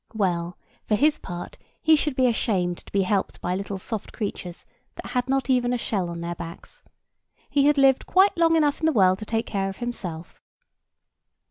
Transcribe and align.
Well, 0.15 0.57
for 0.83 0.95
his 0.95 1.19
part, 1.19 1.59
he 1.79 1.95
should 1.95 2.15
be 2.15 2.25
ashamed 2.25 2.79
to 2.79 2.91
be 2.91 3.03
helped 3.03 3.39
by 3.39 3.53
little 3.53 3.77
soft 3.77 4.11
creatures 4.11 4.65
that 4.95 5.11
had 5.11 5.29
not 5.29 5.47
even 5.47 5.73
a 5.73 5.77
shell 5.77 6.09
on 6.09 6.21
their 6.21 6.33
backs. 6.33 6.81
He 7.51 7.65
had 7.67 7.77
lived 7.77 8.07
quite 8.07 8.35
long 8.35 8.55
enough 8.55 8.79
in 8.79 8.87
the 8.87 8.93
world 8.93 9.19
to 9.19 9.25
take 9.27 9.45
care 9.45 9.69
of 9.69 9.77
himself. 9.77 10.41